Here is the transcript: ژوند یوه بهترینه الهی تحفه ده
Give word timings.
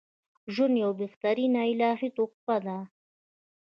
ژوند 0.53 0.75
یوه 0.83 0.95
بهترینه 1.01 1.61
الهی 1.71 2.09
تحفه 2.17 2.57
ده 2.65 2.77